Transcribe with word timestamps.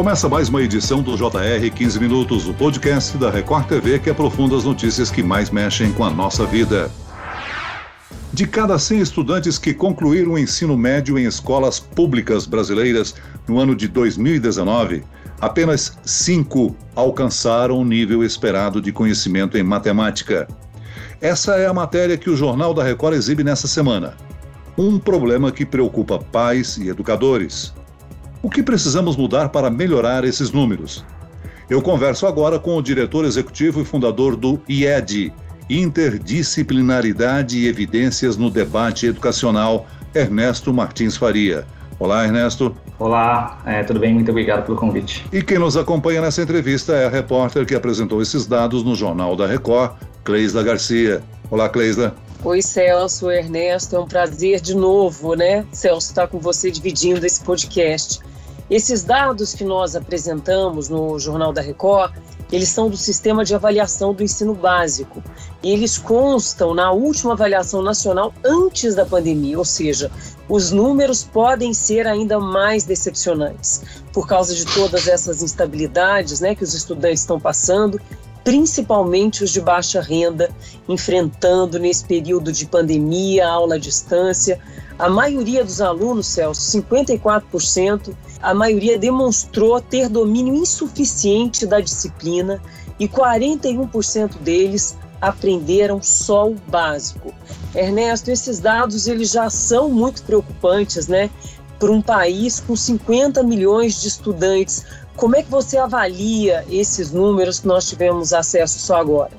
Começa 0.00 0.30
mais 0.30 0.48
uma 0.48 0.62
edição 0.62 1.02
do 1.02 1.14
JR 1.14 1.70
15 1.74 2.00
Minutos, 2.00 2.48
o 2.48 2.54
podcast 2.54 3.18
da 3.18 3.30
Record 3.30 3.66
TV 3.66 3.98
que 3.98 4.08
aprofunda 4.08 4.56
as 4.56 4.64
notícias 4.64 5.10
que 5.10 5.22
mais 5.22 5.50
mexem 5.50 5.92
com 5.92 6.02
a 6.02 6.08
nossa 6.08 6.46
vida. 6.46 6.90
De 8.32 8.46
cada 8.46 8.78
100 8.78 8.98
estudantes 8.98 9.58
que 9.58 9.74
concluíram 9.74 10.32
o 10.32 10.38
ensino 10.38 10.74
médio 10.74 11.18
em 11.18 11.26
escolas 11.26 11.78
públicas 11.78 12.46
brasileiras 12.46 13.14
no 13.46 13.58
ano 13.58 13.76
de 13.76 13.88
2019, 13.88 15.04
apenas 15.38 15.98
5 16.02 16.74
alcançaram 16.96 17.76
o 17.76 17.84
nível 17.84 18.24
esperado 18.24 18.80
de 18.80 18.92
conhecimento 18.92 19.58
em 19.58 19.62
matemática. 19.62 20.48
Essa 21.20 21.56
é 21.56 21.66
a 21.66 21.74
matéria 21.74 22.16
que 22.16 22.30
o 22.30 22.36
Jornal 22.36 22.72
da 22.72 22.82
Record 22.82 23.16
exibe 23.16 23.44
nessa 23.44 23.68
semana. 23.68 24.14
Um 24.78 24.98
problema 24.98 25.52
que 25.52 25.66
preocupa 25.66 26.18
pais 26.18 26.78
e 26.78 26.88
educadores. 26.88 27.74
O 28.42 28.48
que 28.48 28.62
precisamos 28.62 29.16
mudar 29.16 29.50
para 29.50 29.68
melhorar 29.68 30.24
esses 30.24 30.50
números? 30.50 31.04
Eu 31.68 31.82
converso 31.82 32.26
agora 32.26 32.58
com 32.58 32.74
o 32.74 32.82
diretor 32.82 33.26
executivo 33.26 33.82
e 33.82 33.84
fundador 33.84 34.34
do 34.34 34.58
IED, 34.66 35.30
Interdisciplinaridade 35.68 37.58
e 37.58 37.68
Evidências 37.68 38.38
no 38.38 38.50
Debate 38.50 39.06
Educacional, 39.06 39.86
Ernesto 40.14 40.72
Martins 40.72 41.18
Faria. 41.18 41.66
Olá, 41.98 42.24
Ernesto. 42.24 42.74
Olá, 42.98 43.60
é, 43.66 43.82
tudo 43.82 44.00
bem? 44.00 44.14
Muito 44.14 44.30
obrigado 44.30 44.64
pelo 44.64 44.78
convite. 44.78 45.22
E 45.30 45.42
quem 45.42 45.58
nos 45.58 45.76
acompanha 45.76 46.22
nessa 46.22 46.40
entrevista 46.40 46.94
é 46.94 47.04
a 47.04 47.10
repórter 47.10 47.66
que 47.66 47.74
apresentou 47.74 48.22
esses 48.22 48.46
dados 48.46 48.82
no 48.82 48.94
Jornal 48.94 49.36
da 49.36 49.46
Record, 49.46 49.92
Cleisla 50.24 50.62
Garcia. 50.62 51.22
Olá, 51.50 51.68
Cleisla. 51.68 52.16
Oi, 52.42 52.62
Celso, 52.62 53.30
Ernesto, 53.30 53.96
é 53.96 54.00
um 54.00 54.06
prazer 54.06 54.62
de 54.62 54.74
novo, 54.74 55.34
né? 55.34 55.66
Celso, 55.72 56.08
estar 56.08 56.26
com 56.26 56.38
você 56.38 56.70
dividindo 56.70 57.26
esse 57.26 57.44
podcast. 57.44 58.29
Esses 58.70 59.02
dados 59.02 59.52
que 59.52 59.64
nós 59.64 59.96
apresentamos 59.96 60.88
no 60.88 61.18
Jornal 61.18 61.52
da 61.52 61.60
Record, 61.60 62.12
eles 62.52 62.68
são 62.68 62.88
do 62.88 62.96
Sistema 62.96 63.44
de 63.44 63.54
Avaliação 63.54 64.14
do 64.14 64.22
Ensino 64.22 64.54
Básico. 64.54 65.22
E 65.62 65.72
eles 65.72 65.98
constam 65.98 66.72
na 66.72 66.92
última 66.92 67.32
avaliação 67.32 67.82
nacional 67.82 68.32
antes 68.44 68.94
da 68.94 69.04
pandemia, 69.04 69.58
ou 69.58 69.64
seja, 69.64 70.10
os 70.48 70.70
números 70.70 71.24
podem 71.24 71.74
ser 71.74 72.06
ainda 72.06 72.38
mais 72.38 72.84
decepcionantes 72.84 73.82
por 74.12 74.26
causa 74.26 74.54
de 74.54 74.64
todas 74.66 75.08
essas 75.08 75.42
instabilidades 75.42 76.40
né, 76.40 76.54
que 76.54 76.64
os 76.64 76.72
estudantes 76.72 77.20
estão 77.20 77.40
passando 77.40 78.00
principalmente 78.44 79.44
os 79.44 79.50
de 79.50 79.60
baixa 79.60 80.00
renda, 80.00 80.50
enfrentando 80.88 81.78
nesse 81.78 82.04
período 82.04 82.52
de 82.52 82.66
pandemia, 82.66 83.46
aula 83.46 83.74
à 83.74 83.78
distância. 83.78 84.58
A 85.00 85.08
maioria 85.08 85.64
dos 85.64 85.80
alunos, 85.80 86.26
Celso, 86.26 86.78
54%, 86.78 88.14
a 88.42 88.52
maioria 88.52 88.98
demonstrou 88.98 89.80
ter 89.80 90.10
domínio 90.10 90.54
insuficiente 90.54 91.64
da 91.64 91.80
disciplina 91.80 92.62
e 92.98 93.08
41% 93.08 94.36
deles 94.40 94.98
aprenderam 95.18 96.02
só 96.02 96.50
o 96.50 96.56
básico. 96.68 97.32
Ernesto, 97.74 98.30
esses 98.30 98.58
dados 98.58 99.06
eles 99.06 99.30
já 99.30 99.48
são 99.48 99.88
muito 99.88 100.22
preocupantes, 100.22 101.08
né? 101.08 101.30
Para 101.78 101.90
um 101.90 102.02
país 102.02 102.60
com 102.60 102.76
50 102.76 103.42
milhões 103.42 104.02
de 104.02 104.08
estudantes 104.08 104.84
como 105.16 105.36
é 105.36 105.42
que 105.42 105.50
você 105.50 105.76
avalia 105.76 106.64
esses 106.70 107.10
números 107.10 107.60
que 107.60 107.66
nós 107.66 107.86
tivemos 107.86 108.32
acesso 108.32 108.78
só 108.78 108.96
agora? 108.96 109.32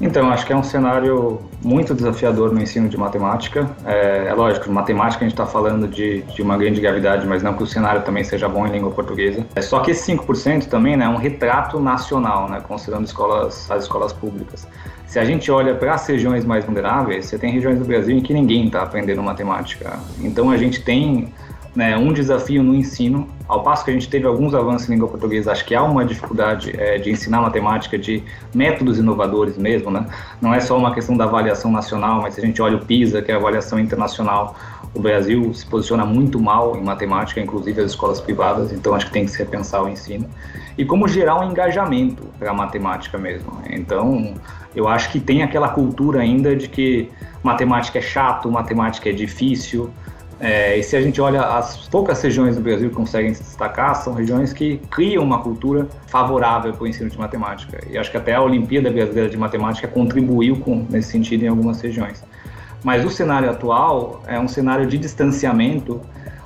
Então, 0.00 0.30
acho 0.30 0.46
que 0.46 0.52
é 0.52 0.56
um 0.56 0.62
cenário 0.62 1.40
muito 1.62 1.92
desafiador 1.92 2.52
no 2.52 2.62
ensino 2.62 2.88
de 2.88 2.96
matemática. 2.96 3.68
É, 3.84 4.28
é 4.28 4.34
lógico, 4.34 4.70
matemática 4.70 5.24
a 5.24 5.28
gente 5.28 5.34
está 5.34 5.46
falando 5.46 5.88
de, 5.88 6.22
de 6.22 6.40
uma 6.40 6.56
grande 6.56 6.80
gravidade, 6.80 7.26
mas 7.26 7.42
não 7.42 7.54
que 7.54 7.62
o 7.62 7.66
cenário 7.66 8.02
também 8.02 8.22
seja 8.22 8.48
bom 8.48 8.66
em 8.66 8.70
língua 8.70 8.92
portuguesa. 8.92 9.44
É, 9.56 9.60
só 9.60 9.80
que 9.80 9.90
esse 9.90 10.12
5% 10.12 10.66
também 10.66 10.96
né, 10.96 11.04
é 11.04 11.08
um 11.08 11.16
retrato 11.16 11.80
nacional, 11.80 12.48
né, 12.48 12.62
considerando 12.66 13.06
escolas, 13.06 13.68
as 13.70 13.82
escolas 13.84 14.12
públicas. 14.12 14.68
Se 15.06 15.18
a 15.18 15.24
gente 15.24 15.50
olha 15.50 15.74
para 15.74 15.94
as 15.94 16.06
regiões 16.06 16.44
mais 16.44 16.64
vulneráveis, 16.64 17.26
você 17.26 17.38
tem 17.38 17.50
regiões 17.50 17.78
do 17.78 17.84
Brasil 17.84 18.16
em 18.16 18.20
que 18.20 18.32
ninguém 18.32 18.66
está 18.66 18.82
aprendendo 18.82 19.22
matemática. 19.22 19.98
Então, 20.20 20.50
a 20.50 20.56
gente 20.56 20.82
tem 20.82 21.32
né, 21.78 21.96
um 21.96 22.12
desafio 22.12 22.60
no 22.60 22.74
ensino, 22.74 23.28
ao 23.46 23.62
passo 23.62 23.84
que 23.84 23.92
a 23.92 23.94
gente 23.94 24.08
teve 24.08 24.26
alguns 24.26 24.52
avanços 24.52 24.88
em 24.88 24.94
língua 24.94 25.06
portuguesa, 25.06 25.52
acho 25.52 25.64
que 25.64 25.76
há 25.76 25.82
uma 25.84 26.04
dificuldade 26.04 26.74
é, 26.76 26.98
de 26.98 27.08
ensinar 27.08 27.40
matemática 27.40 27.96
de 27.96 28.20
métodos 28.52 28.98
inovadores 28.98 29.56
mesmo, 29.56 29.88
né? 29.88 30.04
Não 30.42 30.52
é 30.52 30.58
só 30.58 30.76
uma 30.76 30.92
questão 30.92 31.16
da 31.16 31.22
avaliação 31.22 31.70
nacional, 31.70 32.20
mas 32.20 32.34
se 32.34 32.40
a 32.40 32.44
gente 32.44 32.60
olha 32.60 32.78
o 32.78 32.84
PISA, 32.84 33.22
que 33.22 33.30
é 33.30 33.34
a 33.36 33.38
avaliação 33.38 33.78
internacional, 33.78 34.56
o 34.92 34.98
Brasil 34.98 35.54
se 35.54 35.64
posiciona 35.66 36.04
muito 36.04 36.40
mal 36.40 36.76
em 36.76 36.82
matemática, 36.82 37.40
inclusive 37.40 37.80
as 37.80 37.92
escolas 37.92 38.20
privadas, 38.20 38.72
então 38.72 38.92
acho 38.92 39.06
que 39.06 39.12
tem 39.12 39.24
que 39.24 39.30
se 39.30 39.38
repensar 39.38 39.84
o 39.84 39.88
ensino. 39.88 40.28
E 40.76 40.84
como 40.84 41.06
gerar 41.06 41.38
um 41.38 41.48
engajamento 41.48 42.24
para 42.40 42.50
a 42.50 42.54
matemática 42.54 43.16
mesmo. 43.16 43.52
Então, 43.70 44.34
eu 44.74 44.88
acho 44.88 45.12
que 45.12 45.20
tem 45.20 45.44
aquela 45.44 45.68
cultura 45.68 46.22
ainda 46.22 46.56
de 46.56 46.68
que 46.68 47.08
matemática 47.40 48.00
é 48.00 48.02
chato, 48.02 48.50
matemática 48.50 49.08
é 49.08 49.12
difícil, 49.12 49.92
é, 50.40 50.78
e 50.78 50.82
se 50.82 50.96
a 50.96 51.00
gente 51.00 51.20
olha 51.20 51.42
as 51.42 51.88
poucas 51.88 52.22
regiões 52.22 52.54
do 52.54 52.62
Brasil 52.62 52.88
que 52.90 52.94
conseguem 52.94 53.34
se 53.34 53.42
destacar, 53.42 53.96
são 53.96 54.14
regiões 54.14 54.52
que 54.52 54.78
criam 54.90 55.24
uma 55.24 55.42
cultura 55.42 55.88
favorável 56.06 56.72
para 56.72 56.84
o 56.84 56.86
ensino 56.86 57.10
de 57.10 57.18
matemática. 57.18 57.78
E 57.90 57.98
acho 57.98 58.10
que 58.10 58.16
até 58.16 58.34
a 58.34 58.42
Olimpíada 58.42 58.90
Brasileira 58.90 59.28
de 59.28 59.36
Matemática 59.36 59.88
contribuiu 59.88 60.56
com, 60.60 60.86
nesse 60.88 61.10
sentido 61.10 61.44
em 61.44 61.48
algumas 61.48 61.80
regiões. 61.80 62.22
Mas 62.84 63.04
o 63.04 63.10
cenário 63.10 63.50
atual 63.50 64.22
é 64.26 64.38
um 64.38 64.46
cenário 64.46 64.86
de 64.86 64.96
distanciamento 64.96 66.00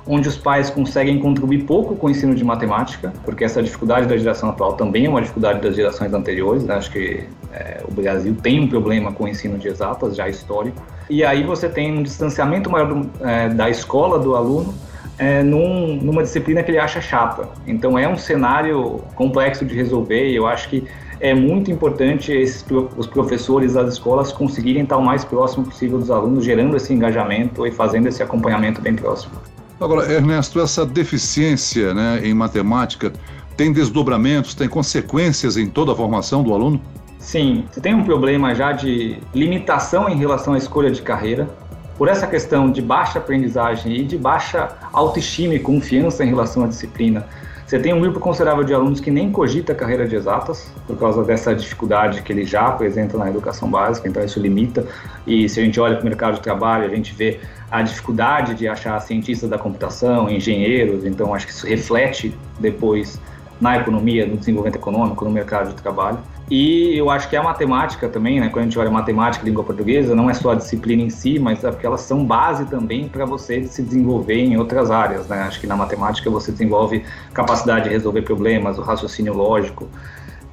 onde 0.05 0.27
os 0.27 0.37
pais 0.37 0.69
conseguem 0.69 1.19
contribuir 1.19 1.63
pouco 1.63 1.95
com 1.95 2.07
o 2.07 2.09
ensino 2.09 2.35
de 2.35 2.43
matemática, 2.43 3.13
porque 3.23 3.43
essa 3.43 3.63
dificuldade 3.63 4.07
da 4.07 4.17
geração 4.17 4.49
atual 4.49 4.73
também 4.73 5.05
é 5.05 5.09
uma 5.09 5.21
dificuldade 5.21 5.61
das 5.61 5.75
gerações 5.75 6.13
anteriores. 6.13 6.63
Né? 6.63 6.75
Acho 6.75 6.91
que 6.91 7.23
é, 7.53 7.81
o 7.87 7.93
Brasil 7.93 8.35
tem 8.41 8.59
um 8.59 8.67
problema 8.67 9.11
com 9.11 9.23
o 9.23 9.27
ensino 9.27 9.57
de 9.57 9.67
exatas, 9.67 10.15
já 10.15 10.27
histórico. 10.27 10.81
E 11.09 11.23
aí 11.23 11.43
você 11.43 11.69
tem 11.69 11.97
um 11.97 12.03
distanciamento 12.03 12.69
maior 12.69 12.87
do, 12.87 13.09
é, 13.25 13.49
da 13.49 13.69
escola 13.69 14.19
do 14.19 14.35
aluno 14.35 14.73
é, 15.17 15.43
num, 15.43 15.95
numa 15.97 16.23
disciplina 16.23 16.63
que 16.63 16.71
ele 16.71 16.79
acha 16.79 16.99
chata. 17.01 17.47
Então 17.65 17.97
é 17.97 18.07
um 18.07 18.17
cenário 18.17 19.01
complexo 19.15 19.63
de 19.65 19.73
resolver 19.75 20.29
e 20.29 20.35
eu 20.35 20.47
acho 20.47 20.69
que 20.69 20.85
é 21.19 21.33
muito 21.33 21.71
importante 21.71 22.33
esses, 22.33 22.65
os 22.97 23.07
professores 23.07 23.73
das 23.73 23.93
escolas 23.93 24.33
conseguirem 24.33 24.83
estar 24.83 24.97
o 24.97 25.01
mais 25.01 25.23
próximo 25.23 25.63
possível 25.63 25.97
dos 25.97 26.11
alunos, 26.11 26.43
gerando 26.43 26.75
esse 26.75 26.93
engajamento 26.93 27.65
e 27.65 27.71
fazendo 27.71 28.07
esse 28.07 28.21
acompanhamento 28.21 28.81
bem 28.81 28.95
próximo. 28.95 29.33
Agora, 29.83 30.09
Ernesto, 30.09 30.61
essa 30.61 30.85
deficiência 30.85 31.93
né, 31.93 32.21
em 32.23 32.33
matemática 32.33 33.11
tem 33.57 33.73
desdobramentos, 33.73 34.55
tem 34.55 34.69
consequências 34.69 35.57
em 35.57 35.67
toda 35.67 35.91
a 35.91 35.95
formação 35.95 36.41
do 36.41 36.53
aluno? 36.53 36.81
Sim, 37.19 37.65
você 37.69 37.81
tem 37.81 37.93
um 37.93 38.05
problema 38.05 38.55
já 38.55 38.71
de 38.71 39.17
limitação 39.35 40.07
em 40.07 40.15
relação 40.15 40.53
à 40.53 40.57
escolha 40.57 40.89
de 40.89 41.01
carreira, 41.01 41.49
por 41.97 42.07
essa 42.07 42.25
questão 42.25 42.71
de 42.71 42.81
baixa 42.81 43.19
aprendizagem 43.19 43.93
e 43.97 44.03
de 44.05 44.17
baixa 44.17 44.69
autoestima 44.93 45.53
e 45.55 45.59
confiança 45.59 46.23
em 46.23 46.29
relação 46.29 46.63
à 46.63 46.67
disciplina. 46.67 47.27
Você 47.65 47.79
tem 47.79 47.93
um 47.93 47.99
grupo 47.99 48.19
considerável 48.19 48.63
de 48.63 48.73
alunos 48.73 48.99
que 48.99 49.09
nem 49.09 49.31
cogita 49.31 49.71
a 49.71 49.75
carreira 49.75 50.07
de 50.07 50.15
exatas, 50.15 50.71
por 50.85 50.97
causa 50.97 51.23
dessa 51.23 51.55
dificuldade 51.55 52.21
que 52.21 52.31
ele 52.31 52.45
já 52.45 52.67
apresenta 52.67 53.17
na 53.17 53.29
educação 53.29 53.69
básica, 53.69 54.07
então 54.07 54.23
isso 54.23 54.39
limita. 54.39 54.85
E 55.25 55.47
se 55.47 55.59
a 55.59 55.63
gente 55.63 55.79
olha 55.79 55.95
para 55.95 56.01
o 56.01 56.05
mercado 56.05 56.35
de 56.35 56.41
trabalho, 56.41 56.85
a 56.85 56.95
gente 56.95 57.15
vê 57.15 57.39
a 57.71 57.81
dificuldade 57.81 58.53
de 58.53 58.67
achar 58.67 58.99
cientistas 58.99 59.49
da 59.49 59.57
computação, 59.57 60.29
engenheiros, 60.29 61.05
então 61.05 61.33
acho 61.33 61.47
que 61.47 61.53
isso 61.53 61.65
reflete 61.65 62.35
depois 62.59 63.19
na 63.59 63.77
economia, 63.77 64.25
no 64.25 64.37
desenvolvimento 64.37 64.75
econômico, 64.75 65.23
no 65.23 65.31
mercado 65.31 65.69
de 65.69 65.75
trabalho. 65.81 66.19
E 66.49 66.95
eu 66.97 67.09
acho 67.09 67.29
que 67.29 67.35
a 67.35 67.41
matemática 67.41 68.09
também, 68.09 68.39
né, 68.39 68.49
quando 68.49 68.63
a 68.63 68.63
gente 68.65 68.77
olha 68.77 68.91
matemática 68.91 69.45
língua 69.45 69.63
portuguesa, 69.63 70.13
não 70.13 70.29
é 70.29 70.33
só 70.33 70.51
a 70.51 70.55
disciplina 70.55 71.01
em 71.01 71.09
si, 71.09 71.39
mas 71.39 71.63
é 71.63 71.71
porque 71.71 71.85
elas 71.85 72.01
são 72.01 72.25
base 72.25 72.65
também 72.65 73.07
para 73.07 73.25
você 73.25 73.63
se 73.65 73.81
desenvolver 73.81 74.39
em 74.39 74.57
outras 74.57 74.91
áreas. 74.91 75.27
Né? 75.27 75.41
Acho 75.41 75.59
que 75.59 75.67
na 75.67 75.75
matemática 75.75 76.29
você 76.29 76.51
desenvolve 76.51 77.03
capacidade 77.33 77.85
de 77.85 77.89
resolver 77.89 78.23
problemas, 78.23 78.77
o 78.77 78.81
raciocínio 78.81 79.33
lógico, 79.33 79.87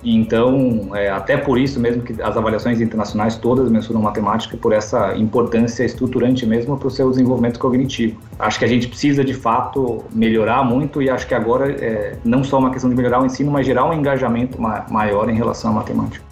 então, 0.02 0.90
é, 0.94 1.10
até 1.10 1.36
por 1.36 1.58
isso 1.58 1.78
mesmo 1.78 2.02
que 2.02 2.20
as 2.22 2.36
avaliações 2.36 2.80
internacionais 2.80 3.36
todas 3.36 3.70
mensuram 3.70 4.00
matemática 4.00 4.56
por 4.56 4.72
essa 4.72 5.14
importância 5.16 5.84
estruturante 5.84 6.46
mesmo 6.46 6.76
para 6.78 6.88
o 6.88 6.90
seu 6.90 7.10
desenvolvimento 7.10 7.58
cognitivo. 7.58 8.18
Acho 8.38 8.58
que 8.58 8.64
a 8.64 8.68
gente 8.68 8.88
precisa 8.88 9.22
de 9.22 9.34
fato 9.34 10.02
melhorar 10.12 10.64
muito 10.64 11.02
e 11.02 11.10
acho 11.10 11.26
que 11.26 11.34
agora 11.34 11.70
é, 11.70 12.16
não 12.24 12.42
só 12.42 12.58
uma 12.58 12.70
questão 12.70 12.88
de 12.88 12.96
melhorar 12.96 13.20
o 13.22 13.26
ensino, 13.26 13.50
mas 13.50 13.66
gerar 13.66 13.84
um 13.84 13.92
engajamento 13.92 14.60
ma 14.60 14.86
maior 14.90 15.28
em 15.28 15.34
relação 15.34 15.70
à 15.70 15.74
matemática. 15.74 16.24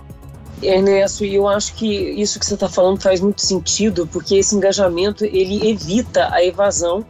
Ernesto, 0.63 1.25
e 1.25 1.35
eu 1.35 1.47
acho 1.47 1.75
que 1.75 1.87
isso 1.87 2.41
que 2.41 2.47
você 2.47 2.55
está 2.55 2.69
falando 2.69 3.01
faz 3.01 3.21
muito 3.21 3.41
sentido, 3.41 4.09
porque 4.11 4.37
esse 4.37 4.57
engajamento 4.57 5.25
ele 5.25 5.71
evita 5.71 6.29
a 6.33 6.43
evasão 6.43 7.05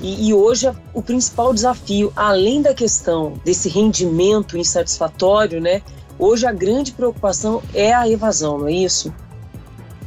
e, 0.00 0.28
e, 0.28 0.34
hoje 0.34 0.70
o 0.94 1.02
principal 1.02 1.52
desafio, 1.52 2.12
além 2.14 2.62
da 2.62 2.72
questão 2.72 3.34
desse 3.44 3.68
rendimento 3.68 4.56
insatisfatório, 4.56 5.60
né? 5.60 5.82
Hoje 6.18 6.46
a 6.46 6.52
grande 6.52 6.92
preocupação 6.92 7.62
é 7.74 7.92
a 7.92 8.08
evasão, 8.08 8.58
não 8.58 8.68
é 8.68 8.72
isso? 8.72 9.12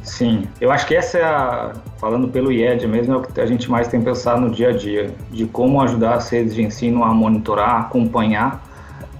Sim, 0.02 0.44
eu 0.60 0.70
acho 0.72 0.86
que 0.86 0.94
essa 0.94 1.18
é 1.18 1.24
a, 1.24 1.72
falando 1.98 2.26
pelo 2.28 2.50
IED 2.50 2.86
mesmo, 2.88 3.14
é 3.14 3.16
o 3.16 3.22
que 3.22 3.40
a 3.40 3.46
gente 3.46 3.70
mais 3.70 3.86
tem 3.86 4.00
pensado 4.00 4.40
no 4.40 4.50
dia 4.50 4.70
a 4.70 4.72
dia, 4.72 5.14
de 5.30 5.46
como 5.46 5.80
ajudar 5.80 6.14
as 6.14 6.28
redes 6.28 6.54
de 6.54 6.62
ensino 6.62 7.04
a 7.04 7.14
monitorar, 7.14 7.82
acompanhar 7.82 8.66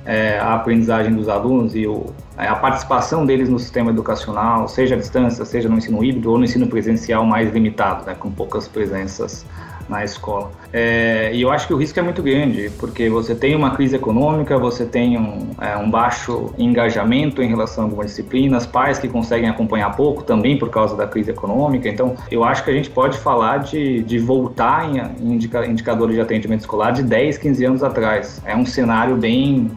é, 0.04 0.38
a 0.38 0.54
aprendizagem 0.54 1.14
dos 1.14 1.28
alunos 1.28 1.76
e 1.76 1.86
o, 1.86 2.06
é, 2.36 2.48
a 2.48 2.56
participação 2.56 3.24
deles 3.24 3.48
no 3.48 3.58
sistema 3.58 3.90
educacional, 3.90 4.66
seja 4.66 4.96
à 4.96 4.98
distância, 4.98 5.44
seja 5.44 5.68
no 5.68 5.78
ensino 5.78 6.02
híbrido 6.02 6.32
ou 6.32 6.38
no 6.38 6.44
ensino 6.44 6.66
presencial 6.66 7.24
mais 7.24 7.52
limitado, 7.52 8.04
né, 8.04 8.14
com 8.18 8.30
poucas 8.30 8.66
presenças 8.66 9.46
na 9.92 10.02
escola. 10.02 10.50
É, 10.72 11.30
e 11.34 11.42
eu 11.42 11.52
acho 11.52 11.66
que 11.66 11.74
o 11.74 11.76
risco 11.76 11.98
é 11.98 12.02
muito 12.02 12.22
grande, 12.22 12.70
porque 12.78 13.10
você 13.10 13.34
tem 13.34 13.54
uma 13.54 13.70
crise 13.70 13.94
econômica, 13.94 14.58
você 14.58 14.86
tem 14.86 15.18
um, 15.18 15.50
é, 15.60 15.76
um 15.76 15.90
baixo 15.90 16.52
engajamento 16.58 17.42
em 17.42 17.48
relação 17.48 17.84
a 17.84 17.86
algumas 17.86 18.06
disciplinas, 18.06 18.66
pais 18.66 18.98
que 18.98 19.06
conseguem 19.06 19.48
acompanhar 19.48 19.94
pouco 19.94 20.22
também 20.24 20.58
por 20.58 20.70
causa 20.70 20.96
da 20.96 21.06
crise 21.06 21.30
econômica. 21.30 21.88
Então, 21.88 22.16
eu 22.30 22.42
acho 22.42 22.64
que 22.64 22.70
a 22.70 22.74
gente 22.74 22.88
pode 22.88 23.18
falar 23.18 23.58
de, 23.58 24.02
de 24.02 24.18
voltar 24.18 24.88
em, 24.88 24.98
em 24.98 25.34
indicadores 25.34 26.14
de 26.14 26.20
atendimento 26.20 26.60
escolar 26.60 26.92
de 26.92 27.02
10, 27.02 27.38
15 27.38 27.64
anos 27.64 27.82
atrás. 27.82 28.40
É 28.44 28.56
um 28.56 28.64
cenário 28.64 29.16
bem 29.16 29.70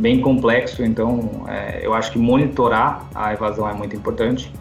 bem 0.00 0.20
complexo, 0.20 0.82
então 0.82 1.44
é, 1.46 1.78
eu 1.80 1.94
acho 1.94 2.10
que 2.10 2.18
monitorar 2.18 3.06
a 3.14 3.32
evasão 3.32 3.68
é 3.68 3.72
muito 3.72 3.94
importante. 3.94 4.52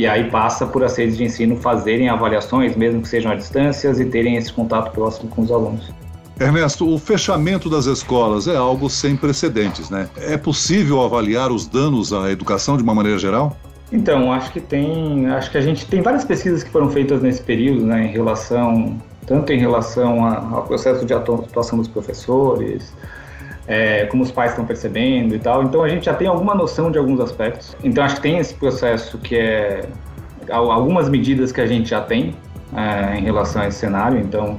E 0.00 0.06
aí 0.06 0.30
passa 0.30 0.66
por 0.66 0.82
as 0.82 0.96
redes 0.96 1.18
de 1.18 1.24
ensino 1.24 1.56
fazerem 1.56 2.08
avaliações, 2.08 2.74
mesmo 2.74 3.02
que 3.02 3.08
sejam 3.10 3.32
à 3.32 3.34
distância, 3.34 3.90
e 3.90 4.04
terem 4.06 4.34
esse 4.34 4.50
contato 4.50 4.90
próximo 4.92 5.28
com 5.28 5.42
os 5.42 5.52
alunos. 5.52 5.92
Ernesto, 6.40 6.90
o 6.90 6.98
fechamento 6.98 7.68
das 7.68 7.84
escolas 7.84 8.48
é 8.48 8.56
algo 8.56 8.88
sem 8.88 9.14
precedentes, 9.14 9.90
né? 9.90 10.08
É 10.16 10.38
possível 10.38 11.02
avaliar 11.02 11.52
os 11.52 11.66
danos 11.66 12.14
à 12.14 12.30
educação 12.30 12.78
de 12.78 12.82
uma 12.82 12.94
maneira 12.94 13.18
geral? 13.18 13.54
Então, 13.92 14.32
acho 14.32 14.50
que 14.50 14.60
tem, 14.60 15.26
acho 15.26 15.50
que 15.50 15.58
a 15.58 15.60
gente 15.60 15.84
tem 15.84 16.00
várias 16.00 16.24
pesquisas 16.24 16.62
que 16.62 16.70
foram 16.70 16.88
feitas 16.88 17.20
nesse 17.20 17.42
período, 17.42 17.84
né, 17.84 18.06
em 18.06 18.10
relação 18.10 18.96
tanto 19.26 19.52
em 19.52 19.58
relação 19.58 20.24
ao 20.24 20.62
processo 20.62 21.04
de 21.04 21.12
atuação 21.12 21.78
dos 21.78 21.86
professores, 21.86 22.92
é, 23.70 24.04
como 24.06 24.24
os 24.24 24.32
pais 24.32 24.50
estão 24.50 24.66
percebendo 24.66 25.32
e 25.32 25.38
tal. 25.38 25.62
Então 25.62 25.84
a 25.84 25.88
gente 25.88 26.06
já 26.06 26.14
tem 26.14 26.26
alguma 26.26 26.54
noção 26.56 26.90
de 26.90 26.98
alguns 26.98 27.20
aspectos. 27.20 27.76
Então 27.84 28.02
acho 28.02 28.16
que 28.16 28.22
tem 28.22 28.38
esse 28.38 28.52
processo 28.52 29.16
que 29.16 29.36
é 29.36 29.88
algumas 30.50 31.08
medidas 31.08 31.52
que 31.52 31.60
a 31.60 31.66
gente 31.66 31.88
já 31.88 32.00
tem 32.00 32.34
é, 32.76 33.16
em 33.16 33.22
relação 33.22 33.62
a 33.62 33.68
esse 33.68 33.78
cenário. 33.78 34.18
Então 34.18 34.58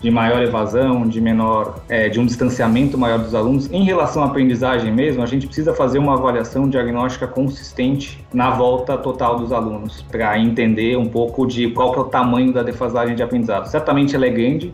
de 0.00 0.10
maior 0.10 0.42
evasão, 0.42 1.08
de 1.08 1.20
menor, 1.20 1.80
é, 1.88 2.08
de 2.08 2.18
um 2.18 2.26
distanciamento 2.26 2.98
maior 2.98 3.20
dos 3.20 3.34
alunos. 3.36 3.70
Em 3.72 3.84
relação 3.84 4.24
à 4.24 4.26
aprendizagem 4.26 4.92
mesmo, 4.92 5.22
a 5.22 5.26
gente 5.26 5.46
precisa 5.46 5.72
fazer 5.72 5.98
uma 5.98 6.14
avaliação 6.14 6.68
diagnóstica 6.68 7.26
consistente 7.26 8.24
na 8.34 8.50
volta 8.50 8.98
total 8.98 9.38
dos 9.38 9.52
alunos, 9.52 10.02
para 10.10 10.36
entender 10.40 10.98
um 10.98 11.06
pouco 11.06 11.46
de 11.46 11.70
qual 11.70 11.92
que 11.92 11.98
é 11.98 12.02
o 12.02 12.06
tamanho 12.06 12.52
da 12.52 12.64
defasagem 12.64 13.14
de 13.14 13.22
aprendizado. 13.22 13.66
Certamente 13.66 14.16
ela 14.16 14.26
é 14.26 14.30
grande, 14.30 14.72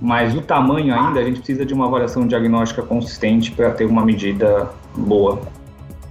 mas 0.00 0.34
o 0.34 0.42
tamanho 0.42 0.94
ainda, 0.94 1.20
a 1.20 1.24
gente 1.24 1.38
precisa 1.38 1.64
de 1.64 1.72
uma 1.72 1.86
avaliação 1.86 2.26
diagnóstica 2.26 2.82
consistente 2.82 3.50
para 3.52 3.70
ter 3.70 3.86
uma 3.86 4.04
medida 4.04 4.70
boa. 4.96 5.40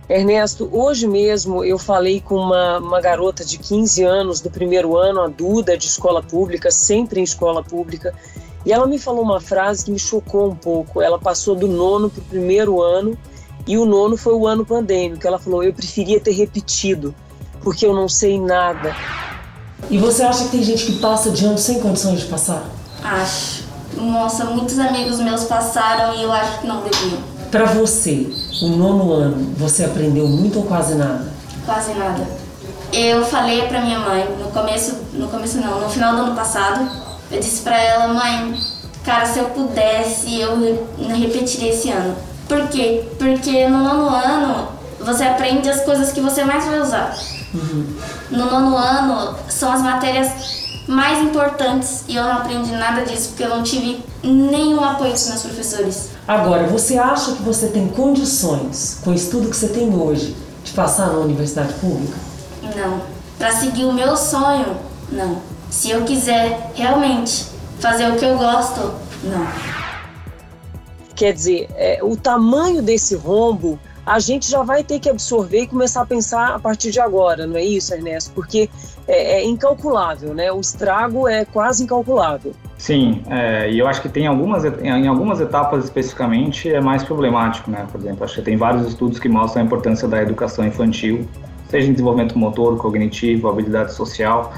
Ernesto, 0.10 0.70
hoje 0.72 1.08
mesmo 1.08 1.64
eu 1.64 1.80
falei 1.80 2.20
com 2.20 2.36
uma, 2.36 2.78
uma 2.80 3.02
garota 3.02 3.46
de 3.46 3.58
15 3.58 4.04
anos 4.04 4.42
do 4.42 4.50
primeiro 4.50 4.98
ano, 4.98 5.22
a 5.22 5.28
Duda, 5.28 5.78
de 5.78 5.88
escola 5.88 6.22
pública, 6.22 6.70
sempre 6.70 7.20
em 7.20 7.24
escola 7.24 7.64
pública, 7.64 8.14
e 8.66 8.72
ela 8.72 8.88
me 8.88 8.98
falou 8.98 9.24
uma 9.24 9.42
frase 9.42 9.86
que 9.86 9.92
me 9.92 10.00
chocou 10.00 10.50
um 10.52 10.56
pouco. 10.56 11.02
Ela 11.02 11.20
passou 11.20 11.56
do 11.56 11.68
nono 11.68 12.10
para 12.10 12.22
o 12.22 12.26
primeiro 12.26 12.82
ano, 12.82 13.18
e 13.68 13.78
o 13.78 13.86
nono 13.86 14.18
foi 14.18 14.34
o 14.34 14.48
ano 14.48 14.66
pandêmico. 14.66 15.26
Ela 15.26 15.40
falou: 15.40 15.64
Eu 15.64 15.74
preferia 15.74 16.20
ter 16.20 16.32
repetido, 16.32 17.14
porque 17.62 17.86
eu 17.86 17.94
não 17.94 18.08
sei 18.08 18.40
nada. 18.40 18.96
E 19.90 19.98
você 19.98 20.24
acha 20.24 20.46
que 20.46 20.52
tem 20.52 20.64
gente 20.64 20.86
que 20.86 21.00
passa 21.00 21.30
de 21.32 21.46
ano 21.46 21.58
sem 21.58 21.80
condições 21.80 22.22
de 22.22 22.26
passar? 22.28 22.70
Acho. 23.04 23.63
Nossa, 23.98 24.46
muitos 24.46 24.80
amigos 24.80 25.20
meus 25.20 25.44
passaram 25.44 26.16
e 26.16 26.24
eu 26.24 26.32
acho 26.32 26.60
que 26.60 26.68
não 26.68 26.82
deviam. 26.82 27.22
Para 27.52 27.66
você, 27.66 28.34
o 28.62 28.68
nono 28.68 29.14
ano, 29.14 29.54
você 29.58 29.86
aprendeu 29.86 30.28
muito 30.28 30.60
ou 30.60 30.66
quase 30.66 30.96
nada? 30.96 31.32
Quase 31.66 31.94
nada. 31.94 32.26
Eu 32.92 33.24
falei 33.26 33.68
para 33.68 33.82
minha 33.82 34.00
mãe 34.00 34.28
no 34.40 34.50
começo, 34.52 34.98
no 35.14 35.28
começo 35.28 35.58
não, 35.60 35.82
no 35.82 35.90
final 35.90 36.16
do 36.16 36.22
ano 36.24 36.36
passado, 36.36 36.88
eu 37.32 37.40
disse 37.40 37.62
para 37.62 37.80
ela, 37.80 38.14
mãe, 38.14 38.56
cara, 39.04 39.26
se 39.26 39.40
eu 39.40 39.46
pudesse, 39.46 40.40
eu 40.40 40.58
repetiria 41.16 41.72
esse 41.72 41.90
ano. 41.90 42.16
Por 42.48 42.68
quê? 42.68 43.04
Porque 43.18 43.68
no 43.68 43.80
nono 43.80 44.10
ano 44.10 44.68
você 45.00 45.24
aprende 45.24 45.70
as 45.70 45.82
coisas 45.82 46.12
que 46.12 46.22
você 46.22 46.44
mais 46.44 46.66
vai 46.66 46.80
usar. 46.80 47.16
Uhum. 47.54 47.96
No 48.32 48.46
nono 48.46 48.78
ano 48.78 49.36
são 49.48 49.72
as 49.72 49.82
matérias 49.82 50.63
mais 50.88 51.20
importantes 51.20 52.04
e 52.08 52.16
eu 52.16 52.24
não 52.24 52.34
aprendi 52.34 52.72
nada 52.72 53.04
disso 53.06 53.30
porque 53.30 53.44
eu 53.44 53.50
não 53.50 53.64
tive 53.64 54.04
nenhum 54.24 54.84
apoio 54.84 55.12
dos 55.12 55.28
meus 55.28 55.42
professores. 55.42 56.10
Agora, 56.28 56.68
você 56.68 56.98
acha 56.98 57.34
que 57.34 57.42
você 57.42 57.68
tem 57.68 57.88
condições, 57.90 59.00
com 59.04 59.12
o 59.12 59.14
estudo 59.14 59.50
que 59.50 59.56
você 59.56 59.68
tem 59.68 59.94
hoje, 59.94 60.36
de 60.64 60.72
passar 60.72 61.08
na 61.08 61.20
universidade 61.20 61.74
pública? 61.74 62.18
Não. 62.76 63.02
Para 63.38 63.52
seguir 63.52 63.86
o 63.86 63.94
meu 63.94 64.16
sonho, 64.16 64.78
não. 65.12 65.42
Se 65.70 65.90
eu 65.90 66.04
quiser 66.04 66.72
realmente 66.74 67.46
fazer 67.80 68.10
o 68.12 68.16
que 68.16 68.26
eu 68.26 68.38
gosto, 68.38 68.94
não. 69.24 69.48
Quer 71.16 71.34
dizer, 71.34 71.70
é, 71.76 72.00
o 72.02 72.16
tamanho 72.16 72.82
desse 72.82 73.16
rombo 73.16 73.80
a 74.06 74.20
gente 74.20 74.50
já 74.50 74.64
vai 74.64 74.84
ter 74.84 75.00
que 75.00 75.10
absorver 75.10 75.62
e 75.62 75.68
começar 75.68 76.02
a 76.02 76.06
pensar 76.06 76.56
a 76.56 76.60
partir 76.60 76.92
de 76.92 77.00
agora, 77.00 77.48
não 77.48 77.56
é 77.56 77.64
isso, 77.64 77.94
Ernesto? 77.94 78.32
Porque 78.34 78.70
é, 79.08 79.42
é 79.42 79.46
incalculável, 79.46 80.34
né? 80.34 80.52
O 80.52 80.60
estrago 80.60 81.28
é 81.28 81.46
quase 81.46 81.84
incalculável. 81.84 82.54
Sim, 82.78 83.24
é, 83.30 83.72
e 83.72 83.80
eu 83.80 83.88
acho 83.88 84.02
que 84.02 84.10
tem 84.10 84.28
algumas, 84.28 84.66
em 84.66 85.08
algumas 85.08 85.40
etapas 85.40 85.86
especificamente 85.86 86.70
é 86.70 86.82
mais 86.82 87.04
problemático, 87.04 87.72
né? 87.72 87.88
Por 87.90 88.02
exemplo, 88.02 88.26
acho 88.26 88.36
que 88.36 88.42
tem 88.42 88.58
vários 88.58 88.86
estudos 88.88 89.20
que 89.20 89.30
mostram 89.30 89.64
a 89.64 89.66
importância 89.66 90.08
da 90.08 90.22
educação 90.22 90.66
infantil, 90.66 91.26
seja 91.70 91.88
em 91.88 91.94
desenvolvimento 91.94 92.38
motor, 92.38 92.78
cognitivo, 92.78 93.48
habilidade 93.48 93.94
social. 93.94 94.54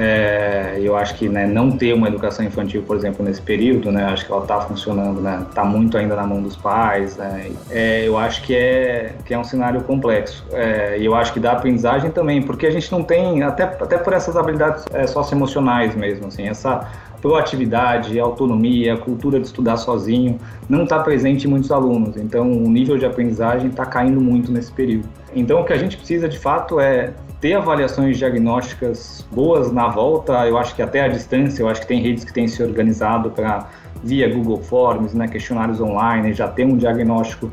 É, 0.00 0.78
eu 0.80 0.96
acho 0.96 1.16
que 1.16 1.28
né, 1.28 1.44
não 1.44 1.72
ter 1.72 1.92
uma 1.92 2.06
educação 2.06 2.46
infantil, 2.46 2.84
por 2.84 2.96
exemplo, 2.96 3.24
nesse 3.24 3.42
período, 3.42 3.90
né, 3.90 4.04
acho 4.04 4.24
que 4.24 4.30
ela 4.30 4.42
está 4.42 4.60
funcionando, 4.60 5.20
né, 5.20 5.44
está 5.48 5.64
muito 5.64 5.98
ainda 5.98 6.14
na 6.14 6.24
mão 6.24 6.40
dos 6.40 6.56
pais. 6.56 7.16
Né, 7.16 7.50
é, 7.68 8.06
eu 8.06 8.16
acho 8.16 8.42
que 8.42 8.54
é 8.54 9.16
que 9.24 9.34
é 9.34 9.38
um 9.38 9.42
cenário 9.42 9.80
complexo. 9.80 10.46
É, 10.52 10.96
e 11.00 11.04
eu 11.04 11.16
acho 11.16 11.32
que 11.32 11.40
da 11.40 11.50
aprendizagem 11.50 12.12
também, 12.12 12.40
porque 12.40 12.64
a 12.64 12.70
gente 12.70 12.92
não 12.92 13.02
tem 13.02 13.42
até 13.42 13.64
até 13.64 13.98
por 13.98 14.12
essas 14.12 14.36
habilidades 14.36 14.84
é, 14.92 15.04
socioemocionais 15.04 15.96
mesmo, 15.96 16.28
assim, 16.28 16.46
essa 16.46 16.88
proatividade, 17.20 18.20
autonomia, 18.20 18.96
cultura 18.96 19.40
de 19.40 19.46
estudar 19.46 19.78
sozinho, 19.78 20.38
não 20.68 20.84
está 20.84 21.00
presente 21.00 21.48
em 21.48 21.50
muitos 21.50 21.72
alunos. 21.72 22.16
Então, 22.16 22.48
o 22.52 22.70
nível 22.70 22.96
de 22.96 23.04
aprendizagem 23.04 23.70
está 23.70 23.84
caindo 23.84 24.20
muito 24.20 24.52
nesse 24.52 24.70
período. 24.70 25.08
Então, 25.34 25.60
o 25.60 25.64
que 25.64 25.72
a 25.72 25.76
gente 25.76 25.96
precisa 25.96 26.28
de 26.28 26.38
fato 26.38 26.78
é 26.78 27.12
ter 27.40 27.54
avaliações 27.54 28.18
diagnósticas 28.18 29.26
boas 29.30 29.70
na 29.72 29.88
volta, 29.88 30.46
eu 30.46 30.58
acho 30.58 30.74
que 30.74 30.82
até 30.82 31.02
a 31.02 31.08
distância, 31.08 31.62
eu 31.62 31.68
acho 31.68 31.82
que 31.82 31.86
tem 31.86 32.02
redes 32.02 32.24
que 32.24 32.32
têm 32.32 32.48
se 32.48 32.62
organizado 32.62 33.30
para, 33.30 33.68
via 34.02 34.28
Google 34.32 34.60
Forms, 34.62 35.14
né, 35.14 35.28
questionários 35.28 35.80
online, 35.80 36.32
já 36.32 36.48
ter 36.48 36.64
um 36.64 36.76
diagnóstico 36.76 37.50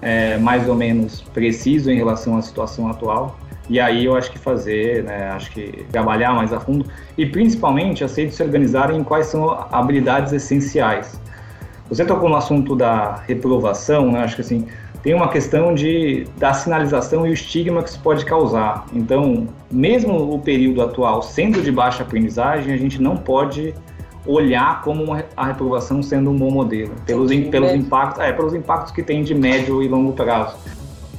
é, 0.00 0.36
mais 0.38 0.68
ou 0.68 0.74
menos 0.74 1.22
preciso 1.22 1.90
em 1.90 1.96
relação 1.96 2.36
à 2.36 2.42
situação 2.42 2.88
atual. 2.88 3.38
E 3.70 3.80
aí 3.80 4.04
eu 4.04 4.16
acho 4.16 4.30
que 4.30 4.38
fazer, 4.38 5.04
né, 5.04 5.30
acho 5.30 5.50
que 5.52 5.86
trabalhar 5.90 6.34
mais 6.34 6.52
a 6.52 6.60
fundo 6.60 6.84
e 7.16 7.24
principalmente 7.24 8.04
as 8.04 8.14
redes 8.14 8.34
se 8.34 8.42
organizarem 8.42 8.98
em 8.98 9.04
quais 9.04 9.28
são 9.28 9.50
habilidades 9.70 10.32
essenciais. 10.32 11.18
Você 11.88 12.04
tocou 12.04 12.28
no 12.28 12.36
assunto 12.36 12.74
da 12.74 13.16
reprovação, 13.26 14.10
né, 14.10 14.24
acho 14.24 14.34
que 14.34 14.40
assim, 14.42 14.66
tem 15.02 15.14
uma 15.14 15.28
questão 15.28 15.74
de, 15.74 16.26
da 16.36 16.54
sinalização 16.54 17.26
e 17.26 17.30
o 17.30 17.32
estigma 17.32 17.82
que 17.82 17.90
isso 17.90 18.00
pode 18.00 18.24
causar. 18.24 18.86
Então, 18.92 19.48
mesmo 19.70 20.32
o 20.32 20.38
período 20.38 20.80
atual 20.80 21.22
sendo 21.22 21.60
de 21.60 21.72
baixa 21.72 22.02
aprendizagem, 22.02 22.72
a 22.72 22.76
gente 22.76 23.02
não 23.02 23.16
pode 23.16 23.74
olhar 24.24 24.82
como 24.82 25.12
a 25.36 25.46
reprovação 25.46 26.02
sendo 26.02 26.30
um 26.30 26.36
bom 26.36 26.50
modelo, 26.50 26.92
pelos, 27.04 27.34
pelos, 27.50 27.72
impactos, 27.72 28.22
é, 28.22 28.32
pelos 28.32 28.54
impactos 28.54 28.92
que 28.92 29.02
tem 29.02 29.24
de 29.24 29.34
médio 29.34 29.82
e 29.82 29.88
longo 29.88 30.12
prazo. 30.12 30.56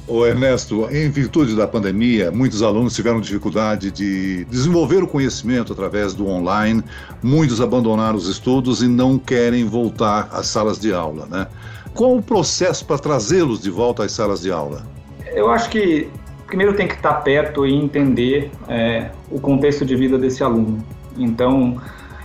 Ô 0.06 0.26
Ernesto, 0.26 0.86
em 0.90 1.08
virtude 1.08 1.56
da 1.56 1.66
pandemia, 1.66 2.30
muitos 2.30 2.62
alunos 2.62 2.94
tiveram 2.94 3.20
dificuldade 3.20 3.90
de 3.90 4.44
desenvolver 4.46 5.02
o 5.02 5.06
conhecimento 5.06 5.72
através 5.72 6.12
do 6.12 6.26
online, 6.26 6.82
muitos 7.22 7.58
abandonaram 7.60 8.16
os 8.16 8.28
estudos 8.28 8.82
e 8.82 8.88
não 8.88 9.18
querem 9.18 9.64
voltar 9.64 10.28
às 10.30 10.46
salas 10.46 10.78
de 10.78 10.92
aula, 10.92 11.26
né? 11.30 11.46
Qual 11.94 12.16
o 12.16 12.22
processo 12.22 12.84
para 12.84 12.98
trazê-los 12.98 13.60
de 13.60 13.70
volta 13.70 14.04
às 14.04 14.10
salas 14.10 14.40
de 14.40 14.50
aula? 14.50 14.84
Eu 15.32 15.48
acho 15.48 15.70
que 15.70 16.10
primeiro 16.46 16.74
tem 16.74 16.88
que 16.88 16.94
estar 16.94 17.14
perto 17.14 17.64
e 17.64 17.72
entender 17.72 18.50
é, 18.68 19.10
o 19.30 19.40
contexto 19.40 19.84
de 19.84 19.94
vida 19.94 20.18
desse 20.18 20.42
aluno. 20.42 20.84
Então, 21.16 21.80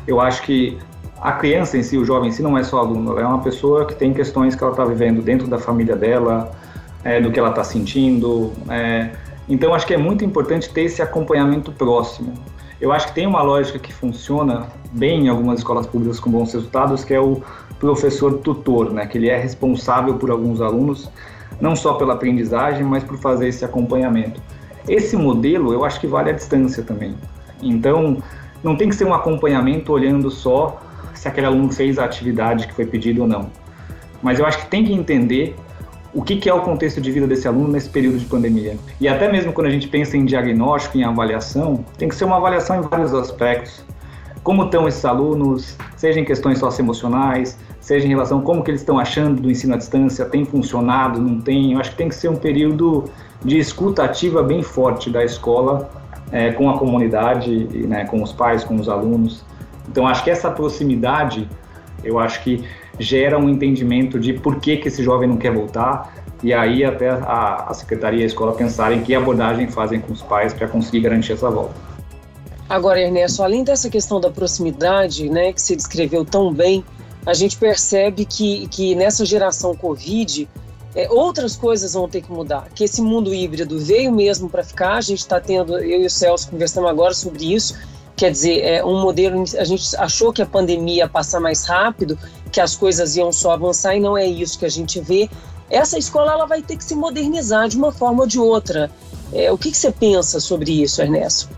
eu 0.07 0.19
acho 0.19 0.41
que 0.41 0.77
a 1.21 1.33
criança 1.33 1.77
em 1.77 1.83
si, 1.83 1.97
o 1.97 2.03
jovem 2.03 2.29
em 2.29 2.31
si, 2.31 2.41
não 2.41 2.57
é 2.57 2.63
só 2.63 2.79
aluno, 2.79 3.11
ela 3.11 3.21
é 3.21 3.25
uma 3.25 3.41
pessoa 3.41 3.85
que 3.85 3.93
tem 3.93 4.11
questões 4.11 4.55
que 4.55 4.63
ela 4.63 4.73
está 4.73 4.83
vivendo 4.83 5.21
dentro 5.21 5.47
da 5.47 5.59
família 5.59 5.95
dela, 5.95 6.51
é, 7.03 7.21
do 7.21 7.31
que 7.31 7.39
ela 7.39 7.49
está 7.49 7.63
sentindo. 7.63 8.51
É, 8.69 9.11
então, 9.47 9.73
acho 9.73 9.85
que 9.85 9.93
é 9.93 9.97
muito 9.97 10.25
importante 10.25 10.69
ter 10.69 10.81
esse 10.81 11.01
acompanhamento 11.01 11.71
próximo. 11.71 12.33
Eu 12.81 12.91
acho 12.91 13.07
que 13.07 13.13
tem 13.13 13.27
uma 13.27 13.43
lógica 13.43 13.77
que 13.77 13.93
funciona 13.93 14.67
bem 14.91 15.25
em 15.25 15.29
algumas 15.29 15.59
escolas 15.59 15.85
públicas 15.85 16.19
com 16.19 16.31
bons 16.31 16.53
resultados, 16.53 17.03
que 17.03 17.13
é 17.13 17.19
o 17.19 17.43
professor 17.79 18.39
tutor, 18.39 18.91
né? 18.91 19.05
Que 19.05 19.17
ele 19.17 19.29
é 19.29 19.37
responsável 19.37 20.15
por 20.15 20.29
alguns 20.29 20.61
alunos, 20.61 21.09
não 21.59 21.75
só 21.75 21.93
pela 21.93 22.13
aprendizagem, 22.13 22.83
mas 22.83 23.03
por 23.03 23.17
fazer 23.17 23.47
esse 23.47 23.63
acompanhamento. 23.63 24.41
Esse 24.87 25.15
modelo, 25.15 25.73
eu 25.73 25.85
acho 25.85 25.99
que 25.99 26.07
vale 26.07 26.29
à 26.29 26.33
distância 26.33 26.83
também. 26.83 27.15
Então, 27.61 28.17
não 28.63 28.75
tem 28.75 28.89
que 28.89 28.95
ser 28.95 29.05
um 29.05 29.13
acompanhamento 29.13 29.91
olhando 29.91 30.29
só 30.29 30.81
se 31.13 31.27
aquele 31.27 31.47
aluno 31.47 31.71
fez 31.71 31.99
a 31.99 32.05
atividade 32.05 32.67
que 32.67 32.73
foi 32.73 32.85
pedido 32.85 33.21
ou 33.21 33.27
não. 33.27 33.49
Mas 34.21 34.39
eu 34.39 34.45
acho 34.45 34.59
que 34.59 34.67
tem 34.67 34.83
que 34.83 34.93
entender 34.93 35.55
o 36.13 36.23
que, 36.23 36.37
que 36.37 36.49
é 36.49 36.53
o 36.53 36.61
contexto 36.61 36.99
de 36.99 37.11
vida 37.11 37.27
desse 37.27 37.47
aluno 37.47 37.69
nesse 37.69 37.89
período 37.89 38.17
de 38.17 38.25
pandemia. 38.25 38.77
E 38.99 39.07
até 39.07 39.31
mesmo 39.31 39.53
quando 39.53 39.67
a 39.67 39.69
gente 39.69 39.87
pensa 39.87 40.17
em 40.17 40.25
diagnóstico, 40.25 40.97
em 40.97 41.03
avaliação, 41.03 41.85
tem 41.97 42.09
que 42.09 42.15
ser 42.15 42.25
uma 42.25 42.37
avaliação 42.37 42.77
em 42.77 42.81
vários 42.81 43.13
aspectos. 43.13 43.83
Como 44.49 44.63
estão 44.63 44.87
esses 44.87 45.05
alunos, 45.05 45.77
seja 45.95 46.19
em 46.19 46.25
questões 46.25 46.57
socioemocionais, 46.57 47.55
seja 47.79 48.07
em 48.07 48.09
relação 48.09 48.39
a 48.39 48.41
como 48.41 48.63
que 48.63 48.71
eles 48.71 48.81
estão 48.81 48.97
achando 48.97 49.39
do 49.39 49.51
ensino 49.51 49.75
à 49.75 49.77
distância, 49.77 50.25
tem 50.25 50.43
funcionado, 50.43 51.21
não 51.21 51.39
tem. 51.39 51.73
Eu 51.73 51.79
acho 51.79 51.91
que 51.91 51.97
tem 51.97 52.09
que 52.09 52.15
ser 52.15 52.29
um 52.29 52.35
período 52.35 53.03
de 53.45 53.59
escuta 53.59 54.03
ativa 54.03 54.41
bem 54.41 54.63
forte 54.63 55.11
da 55.11 55.23
escola 55.23 55.91
é, 56.31 56.51
com 56.51 56.67
a 56.67 56.79
comunidade, 56.79 57.65
né, 57.87 58.05
com 58.05 58.23
os 58.23 58.33
pais, 58.33 58.63
com 58.63 58.77
os 58.77 58.89
alunos. 58.89 59.45
Então, 59.87 60.07
acho 60.07 60.23
que 60.23 60.31
essa 60.31 60.49
proximidade, 60.49 61.47
eu 62.03 62.17
acho 62.17 62.43
que 62.43 62.63
gera 62.97 63.37
um 63.37 63.47
entendimento 63.47 64.19
de 64.19 64.33
por 64.33 64.55
que, 64.55 64.77
que 64.77 64.87
esse 64.87 65.03
jovem 65.03 65.29
não 65.29 65.37
quer 65.37 65.53
voltar, 65.53 66.11
e 66.41 66.55
aí 66.55 66.83
até 66.83 67.11
a, 67.11 67.65
a 67.69 67.73
secretaria 67.75 68.21
e 68.21 68.23
a 68.23 68.25
escola 68.25 68.53
pensarem 68.53 69.01
que 69.01 69.13
abordagem 69.13 69.67
fazem 69.67 70.01
com 70.01 70.11
os 70.11 70.23
pais 70.23 70.55
para 70.55 70.67
conseguir 70.67 71.01
garantir 71.01 71.33
essa 71.33 71.51
volta. 71.51 71.88
Agora, 72.69 73.01
Ernesto, 73.01 73.41
além 73.41 73.63
dessa 73.63 73.89
questão 73.89 74.21
da 74.21 74.29
proximidade, 74.29 75.27
né, 75.27 75.51
que 75.51 75.61
se 75.61 75.75
descreveu 75.75 76.23
tão 76.23 76.53
bem, 76.53 76.85
a 77.25 77.33
gente 77.33 77.57
percebe 77.57 78.25
que, 78.25 78.67
que 78.67 78.93
nessa 78.93 79.25
geração 79.25 79.75
Covid, 79.75 80.47
é, 80.95 81.09
outras 81.09 81.55
coisas 81.55 81.93
vão 81.93 82.07
ter 82.07 82.21
que 82.21 82.31
mudar. 82.31 82.69
Que 82.73 82.83
esse 82.83 83.01
mundo 83.01 83.33
híbrido 83.33 83.79
veio 83.79 84.11
mesmo 84.11 84.49
para 84.49 84.63
ficar. 84.63 84.97
A 84.97 85.01
gente 85.01 85.19
está 85.19 85.39
tendo, 85.39 85.77
eu 85.79 86.01
e 86.01 86.05
o 86.05 86.09
Celso 86.09 86.49
conversamos 86.49 86.89
agora 86.89 87.13
sobre 87.13 87.53
isso. 87.53 87.75
Quer 88.15 88.31
dizer, 88.31 88.63
é 88.63 88.85
um 88.85 89.01
modelo. 89.01 89.43
A 89.57 89.63
gente 89.63 89.95
achou 89.95 90.31
que 90.31 90.41
a 90.41 90.45
pandemia 90.45 90.97
ia 90.97 91.09
passar 91.09 91.39
mais 91.39 91.65
rápido, 91.65 92.19
que 92.51 92.59
as 92.59 92.75
coisas 92.75 93.15
iam 93.15 93.31
só 93.31 93.51
avançar 93.51 93.95
e 93.95 93.99
não 93.99 94.17
é 94.17 94.27
isso 94.27 94.59
que 94.59 94.65
a 94.65 94.69
gente 94.69 94.99
vê. 94.99 95.29
Essa 95.69 95.97
escola 95.97 96.33
ela 96.33 96.45
vai 96.45 96.61
ter 96.61 96.75
que 96.75 96.83
se 96.83 96.95
modernizar 96.95 97.67
de 97.67 97.77
uma 97.77 97.91
forma 97.91 98.21
ou 98.21 98.27
de 98.27 98.39
outra. 98.39 98.91
É, 99.31 99.51
o 99.51 99.57
que, 99.57 99.71
que 99.71 99.77
você 99.77 99.91
pensa 99.91 100.39
sobre 100.39 100.83
isso, 100.83 101.01
Ernesto? 101.01 101.49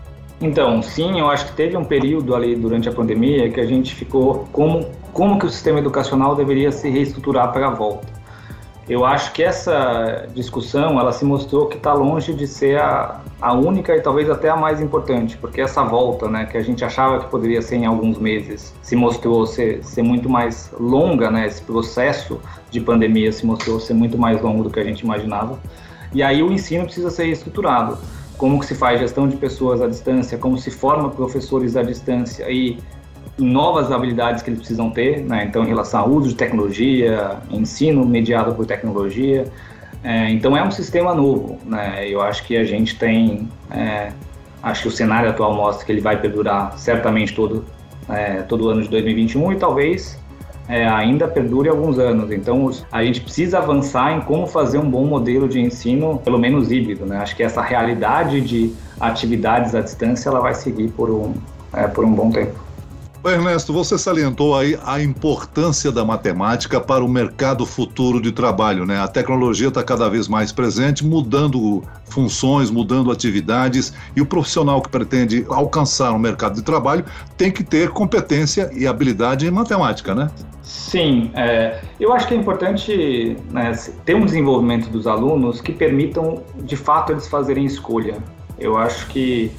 Então, 0.42 0.82
sim, 0.82 1.20
eu 1.20 1.30
acho 1.30 1.46
que 1.46 1.54
teve 1.54 1.78
um 1.78 1.86
período 1.86 2.36
ali 2.36 2.56
durante 2.56 2.90
a 2.90 2.92
pandemia 2.92 3.50
que 3.52 3.60
a 3.60 3.66
gente 3.66 3.94
ficou 3.94 4.48
como 4.52 4.86
como 5.14 5.38
que 5.38 5.46
o 5.46 5.50
sistema 5.50 5.80
educacional 5.80 6.36
deveria 6.36 6.72
se 6.72 6.90
reestruturar 6.90 7.52
para 7.52 7.68
a 7.68 7.70
volta. 7.70 8.08
Eu 8.90 9.06
acho 9.06 9.32
que 9.32 9.44
essa 9.44 10.28
discussão 10.34 11.00
ela 11.00 11.12
se 11.12 11.24
mostrou 11.24 11.68
que 11.68 11.78
está 11.78 11.94
longe 11.94 12.34
de 12.34 12.48
ser 12.48 12.80
a, 12.80 13.22
a 13.40 13.54
única 13.54 13.96
e 13.96 14.02
talvez 14.02 14.30
até 14.30 14.50
a 14.50 14.56
mais 14.56 14.82
importante, 14.82 15.38
porque 15.38 15.62
essa 15.62 15.84
volta, 15.84 16.28
né, 16.28 16.46
que 16.46 16.58
a 16.58 16.62
gente 16.62 16.84
achava 16.84 17.20
que 17.20 17.30
poderia 17.30 17.62
ser 17.62 17.76
em 17.76 17.86
alguns 17.86 18.18
meses, 18.18 18.74
se 18.82 18.96
mostrou 18.96 19.46
ser, 19.46 19.84
ser 19.84 20.02
muito 20.02 20.28
mais 20.28 20.74
longa, 20.80 21.30
né, 21.30 21.46
esse 21.46 21.62
processo 21.62 22.40
de 22.70 22.82
pandemia 22.82 23.32
se 23.32 23.46
mostrou 23.46 23.80
ser 23.80 23.94
muito 23.94 24.18
mais 24.18 24.42
longo 24.42 24.64
do 24.64 24.70
que 24.70 24.80
a 24.80 24.84
gente 24.84 25.02
imaginava. 25.02 25.60
E 26.14 26.22
aí 26.22 26.42
o 26.44 26.52
ensino 26.52 26.86
precisa 26.86 27.10
ser 27.10 27.26
reestruturado. 27.26 27.98
Como 28.42 28.60
que 28.60 28.66
se 28.66 28.74
faz 28.74 29.00
gestão 29.00 29.28
de 29.28 29.38
pessoas 29.38 29.84
à 29.84 29.88
distância, 29.88 30.36
como 30.36 30.58
se 30.58 30.72
forma 30.72 31.12
professores 31.12 31.78
à 31.78 31.84
distância 31.84 32.50
e 32.50 32.80
novas 33.38 33.92
habilidades 33.92 34.42
que 34.42 34.50
eles 34.50 34.62
precisam 34.62 34.90
ter, 34.90 35.24
né? 35.24 35.46
então 35.46 35.64
em 35.64 35.68
relação 35.68 36.02
ao 36.02 36.10
uso 36.10 36.30
de 36.30 36.34
tecnologia, 36.34 37.38
ensino 37.52 38.04
mediado 38.04 38.56
por 38.56 38.66
tecnologia. 38.66 39.46
É, 40.04 40.32
então 40.32 40.58
é 40.58 40.64
um 40.64 40.72
sistema 40.72 41.14
novo, 41.14 41.60
né? 41.64 42.10
Eu 42.10 42.20
acho 42.20 42.44
que 42.44 42.58
a 42.58 42.64
gente 42.64 42.98
tem, 42.98 43.48
é, 43.70 44.12
acho 44.64 44.82
que 44.82 44.88
o 44.88 44.92
cenário 44.92 45.30
atual 45.30 45.54
mostra 45.54 45.86
que 45.86 45.92
ele 45.92 46.02
vai 46.02 46.20
perdurar 46.20 46.76
certamente 46.80 47.36
todo 47.36 47.64
é, 48.10 48.42
todo 48.42 48.70
ano 48.70 48.82
de 48.82 48.90
2021 48.90 49.52
e 49.52 49.56
talvez 49.58 50.20
é, 50.72 50.88
ainda 50.88 51.28
perdure 51.28 51.68
alguns 51.68 52.00
anos. 52.00 52.32
Então 52.32 52.72
a 52.90 53.04
gente 53.04 53.20
precisa 53.20 53.58
avançar 53.58 54.16
em 54.16 54.22
como 54.22 54.48
fazer 54.48 54.78
um 54.78 54.90
bom 54.90 55.06
modelo 55.06 55.50
de 55.50 55.60
ensino, 55.60 56.18
pelo 56.24 56.40
menos 56.40 56.72
híbrido, 56.72 57.06
né? 57.06 57.18
Acho 57.18 57.36
que 57.36 57.44
essa 57.44 57.62
realidade 57.62 58.40
de 58.40 58.74
atividades 58.98 59.76
à 59.76 59.82
distância 59.82 60.30
ela 60.30 60.40
vai 60.40 60.54
seguir 60.54 60.90
por 60.92 61.10
um 61.10 61.34
é, 61.74 61.88
por 61.88 62.06
um 62.06 62.14
bom 62.14 62.32
tempo. 62.32 62.58
Ernesto, 63.30 63.72
você 63.72 64.00
salientou 64.00 64.58
aí 64.58 64.80
a 64.84 65.00
importância 65.00 65.92
da 65.92 66.04
matemática 66.04 66.82
para 66.82 67.04
o 67.04 67.08
mercado 67.08 67.68
futuro 67.68 68.20
de 68.20 68.32
trabalho, 68.32 68.84
né? 68.84 69.00
A 69.00 69.08
tecnologia 69.08 69.68
está 69.68 69.84
cada 69.84 70.10
vez 70.10 70.28
mais 70.28 70.52
presente, 70.52 71.06
mudando 71.06 71.84
funções, 72.06 72.72
mudando 72.72 73.12
atividades, 73.12 73.94
e 74.16 74.22
o 74.22 74.26
profissional 74.26 74.82
que 74.82 74.90
pretende 74.90 75.46
alcançar 75.50 76.12
um 76.14 76.18
mercado 76.18 76.56
de 76.56 76.64
trabalho 76.64 77.06
tem 77.38 77.52
que 77.52 77.64
ter 77.64 77.90
competência 77.90 78.72
e 78.74 78.88
habilidade 78.88 79.46
em 79.46 79.52
matemática, 79.52 80.16
né? 80.16 80.30
Sim, 80.64 81.32
é, 81.36 81.80
eu 82.00 82.14
acho 82.14 82.28
que 82.28 82.34
é 82.34 82.38
importante 82.38 83.38
né, 83.52 83.72
ter 84.04 84.16
um 84.16 84.26
desenvolvimento 84.26 84.90
dos 84.90 85.06
alunos 85.06 85.62
que 85.62 85.72
permitam, 85.72 86.42
de 86.64 86.76
fato, 86.76 87.12
eles 87.12 87.28
fazerem 87.28 87.66
escolha. 87.66 88.18
Eu 88.58 88.78
acho 88.78 89.08
que 89.08 89.52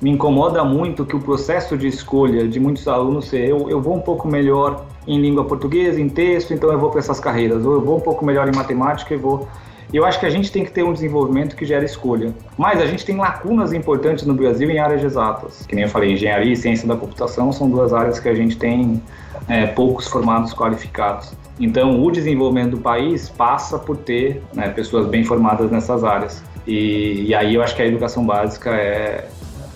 me 0.00 0.10
incomoda 0.10 0.64
muito 0.64 1.04
que 1.04 1.16
o 1.16 1.20
processo 1.20 1.76
de 1.76 1.88
escolha 1.88 2.46
de 2.46 2.60
muitos 2.60 2.86
alunos 2.86 3.28
seja 3.28 3.46
eu, 3.46 3.68
eu 3.68 3.80
vou 3.80 3.96
um 3.96 4.00
pouco 4.00 4.28
melhor 4.28 4.86
em 5.06 5.20
língua 5.20 5.44
portuguesa, 5.44 6.00
em 6.00 6.08
texto, 6.08 6.52
então 6.52 6.70
eu 6.70 6.78
vou 6.78 6.90
para 6.90 7.00
essas 7.00 7.18
carreiras, 7.18 7.64
ou 7.64 7.74
eu 7.74 7.80
vou 7.80 7.96
um 7.96 8.00
pouco 8.00 8.24
melhor 8.24 8.48
em 8.48 8.54
matemática 8.54 9.14
e 9.14 9.16
vou. 9.16 9.48
Eu 9.92 10.04
acho 10.04 10.20
que 10.20 10.26
a 10.26 10.30
gente 10.30 10.52
tem 10.52 10.64
que 10.64 10.70
ter 10.70 10.82
um 10.82 10.92
desenvolvimento 10.92 11.56
que 11.56 11.64
gere 11.64 11.86
escolha. 11.86 12.34
Mas 12.58 12.78
a 12.78 12.86
gente 12.86 13.06
tem 13.06 13.16
lacunas 13.16 13.72
importantes 13.72 14.26
no 14.26 14.34
Brasil 14.34 14.70
em 14.70 14.78
áreas 14.78 15.02
exatas. 15.02 15.64
Que 15.66 15.74
nem 15.74 15.84
eu 15.84 15.90
falei, 15.90 16.12
engenharia 16.12 16.52
e 16.52 16.56
ciência 16.56 16.86
da 16.86 16.94
computação 16.94 17.50
são 17.52 17.70
duas 17.70 17.94
áreas 17.94 18.20
que 18.20 18.28
a 18.28 18.34
gente 18.34 18.58
tem 18.58 19.02
é, 19.48 19.66
poucos 19.66 20.06
formados 20.06 20.52
qualificados. 20.52 21.32
Então, 21.58 22.04
o 22.04 22.10
desenvolvimento 22.10 22.72
do 22.72 22.78
país 22.78 23.30
passa 23.30 23.78
por 23.78 23.96
ter 23.96 24.42
né, 24.52 24.68
pessoas 24.68 25.06
bem 25.06 25.24
formadas 25.24 25.70
nessas 25.70 26.04
áreas. 26.04 26.44
E, 26.66 27.24
e, 27.28 27.34
aí 27.34 27.54
eu 27.54 27.62
acho 27.62 27.74
que 27.74 27.80
a 27.80 27.86
educação 27.86 28.26
básica 28.26 28.70
é, 28.70 29.26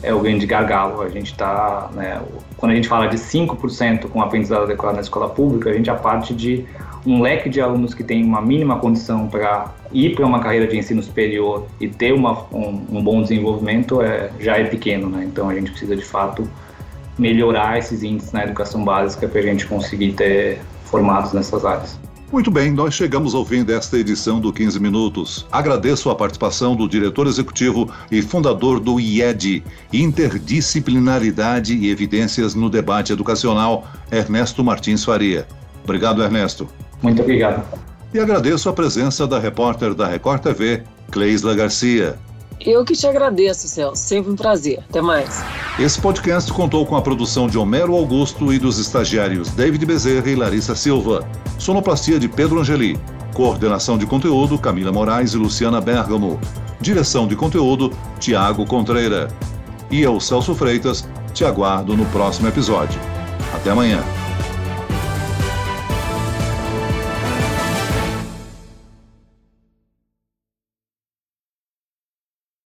é 0.02 0.12
o 0.12 0.20
grande 0.20 0.46
gargalo. 0.46 1.02
A 1.02 1.08
gente 1.08 1.32
está, 1.32 1.90
né, 1.94 2.20
quando 2.56 2.72
a 2.72 2.74
gente 2.74 2.88
fala 2.88 3.06
de 3.06 3.16
5% 3.16 4.08
com 4.08 4.20
aprendizado 4.20 4.64
adequado 4.64 4.94
na 4.94 5.00
escola 5.00 5.28
pública, 5.28 5.70
a 5.70 5.72
gente 5.72 5.90
a 5.90 5.94
parte 5.94 6.34
de 6.34 6.66
um 7.06 7.20
leque 7.20 7.48
de 7.48 7.60
alunos 7.60 7.94
que 7.94 8.04
tem 8.04 8.24
uma 8.24 8.40
mínima 8.40 8.78
condição 8.78 9.26
para 9.28 9.72
ir 9.92 10.14
para 10.14 10.24
uma 10.24 10.40
carreira 10.40 10.66
de 10.66 10.76
ensino 10.76 11.02
superior 11.02 11.66
e 11.80 11.88
ter 11.88 12.12
uma, 12.12 12.44
um, 12.52 12.86
um, 12.90 13.02
bom 13.02 13.22
desenvolvimento 13.22 14.00
é, 14.00 14.30
já 14.38 14.56
é 14.56 14.64
pequeno, 14.64 15.08
né? 15.08 15.24
Então 15.24 15.48
a 15.48 15.54
gente 15.54 15.70
precisa 15.70 15.96
de 15.96 16.04
fato 16.04 16.48
melhorar 17.18 17.78
esses 17.78 18.02
índices 18.02 18.32
na 18.32 18.44
educação 18.44 18.84
básica 18.84 19.28
para 19.28 19.40
a 19.40 19.42
gente 19.42 19.66
conseguir 19.66 20.12
ter 20.12 20.60
formados 20.84 21.32
nessas 21.32 21.64
áreas. 21.64 21.98
Muito 22.32 22.50
bem, 22.50 22.72
nós 22.72 22.94
chegamos 22.94 23.34
ao 23.34 23.44
fim 23.44 23.62
desta 23.62 23.98
edição 23.98 24.40
do 24.40 24.50
15 24.50 24.80
Minutos. 24.80 25.46
Agradeço 25.52 26.08
a 26.08 26.14
participação 26.14 26.74
do 26.74 26.88
diretor 26.88 27.26
executivo 27.26 27.92
e 28.10 28.22
fundador 28.22 28.80
do 28.80 28.98
IED, 28.98 29.62
Interdisciplinaridade 29.92 31.76
e 31.76 31.90
Evidências 31.90 32.54
no 32.54 32.70
Debate 32.70 33.12
Educacional, 33.12 33.86
Ernesto 34.10 34.64
Martins 34.64 35.04
Faria. 35.04 35.46
Obrigado, 35.84 36.22
Ernesto. 36.22 36.66
Muito 37.02 37.20
obrigado. 37.20 37.62
E 38.14 38.18
agradeço 38.18 38.66
a 38.70 38.72
presença 38.72 39.26
da 39.26 39.38
repórter 39.38 39.92
da 39.92 40.06
Record 40.06 40.40
TV, 40.40 40.84
Cleisla 41.10 41.54
Garcia. 41.54 42.18
Eu 42.58 42.82
que 42.82 42.94
te 42.94 43.06
agradeço, 43.06 43.68
Celso. 43.68 44.02
Sempre 44.02 44.32
um 44.32 44.36
prazer. 44.36 44.82
Até 44.88 45.02
mais. 45.02 45.44
Esse 45.78 45.98
podcast 45.98 46.52
contou 46.52 46.84
com 46.84 46.96
a 46.96 47.02
produção 47.02 47.48
de 47.48 47.56
Homero 47.56 47.96
Augusto 47.96 48.52
e 48.52 48.58
dos 48.58 48.78
estagiários 48.78 49.48
David 49.50 49.86
Bezerra 49.86 50.28
e 50.30 50.34
Larissa 50.34 50.76
Silva. 50.76 51.26
Sonoplastia 51.58 52.20
de 52.20 52.28
Pedro 52.28 52.60
Angeli. 52.60 53.00
Coordenação 53.32 53.96
de 53.96 54.04
conteúdo 54.04 54.58
Camila 54.58 54.92
Moraes 54.92 55.32
e 55.32 55.38
Luciana 55.38 55.80
Bergamo. 55.80 56.38
Direção 56.78 57.26
de 57.26 57.34
conteúdo 57.34 57.90
Tiago 58.20 58.66
Contreira. 58.66 59.28
E 59.90 60.02
eu, 60.02 60.20
Celso 60.20 60.54
Freitas, 60.54 61.08
te 61.32 61.42
aguardo 61.42 61.96
no 61.96 62.04
próximo 62.06 62.48
episódio. 62.48 63.00
Até 63.54 63.70
amanhã. 63.70 64.02